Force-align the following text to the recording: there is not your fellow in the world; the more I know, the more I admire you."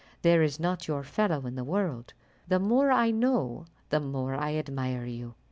there 0.23 0.41
is 0.41 0.59
not 0.59 0.87
your 0.87 1.03
fellow 1.03 1.45
in 1.45 1.53
the 1.53 1.63
world; 1.63 2.11
the 2.47 2.57
more 2.57 2.89
I 2.91 3.11
know, 3.11 3.65
the 3.91 3.99
more 3.99 4.33
I 4.33 4.55
admire 4.55 5.05
you." 5.05 5.35